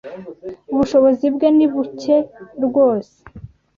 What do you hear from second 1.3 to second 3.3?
bwe ni buke rwose